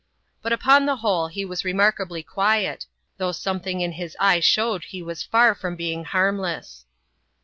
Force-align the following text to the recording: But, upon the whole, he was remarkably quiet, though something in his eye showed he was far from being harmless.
But, 0.41 0.51
upon 0.51 0.87
the 0.87 0.95
whole, 0.95 1.27
he 1.27 1.45
was 1.45 1.63
remarkably 1.63 2.23
quiet, 2.23 2.87
though 3.17 3.31
something 3.31 3.81
in 3.81 3.91
his 3.91 4.17
eye 4.19 4.39
showed 4.39 4.85
he 4.85 5.03
was 5.03 5.21
far 5.21 5.53
from 5.53 5.75
being 5.75 6.05
harmless. 6.05 6.87